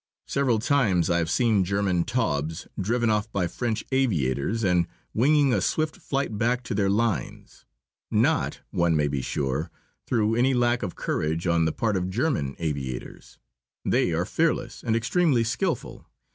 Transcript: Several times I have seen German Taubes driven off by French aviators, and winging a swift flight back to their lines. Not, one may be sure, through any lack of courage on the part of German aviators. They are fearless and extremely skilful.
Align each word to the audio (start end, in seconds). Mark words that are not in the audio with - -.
Several 0.25 0.57
times 0.57 1.11
I 1.11 1.19
have 1.19 1.29
seen 1.29 1.63
German 1.63 2.05
Taubes 2.05 2.67
driven 2.79 3.11
off 3.11 3.31
by 3.31 3.45
French 3.45 3.85
aviators, 3.91 4.63
and 4.63 4.87
winging 5.13 5.53
a 5.53 5.61
swift 5.61 5.97
flight 5.97 6.39
back 6.39 6.63
to 6.63 6.73
their 6.73 6.89
lines. 6.89 7.65
Not, 8.09 8.61
one 8.71 8.95
may 8.95 9.07
be 9.07 9.21
sure, 9.21 9.69
through 10.07 10.33
any 10.33 10.55
lack 10.55 10.81
of 10.81 10.95
courage 10.95 11.45
on 11.45 11.65
the 11.65 11.71
part 11.71 11.95
of 11.95 12.09
German 12.09 12.55
aviators. 12.57 13.37
They 13.85 14.11
are 14.11 14.25
fearless 14.25 14.81
and 14.81 14.95
extremely 14.95 15.43
skilful. 15.43 16.07